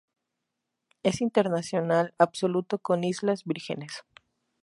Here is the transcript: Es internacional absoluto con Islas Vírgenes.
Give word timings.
Es 1.03 1.21
internacional 1.21 2.15
absoluto 2.17 2.79
con 2.79 3.03
Islas 3.03 3.43
Vírgenes. 3.43 4.03